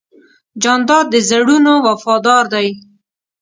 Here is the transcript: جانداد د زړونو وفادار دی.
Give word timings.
جانداد 0.63 1.05
د 1.13 1.15
زړونو 1.29 1.73
وفادار 1.87 2.43
دی. 2.53 2.67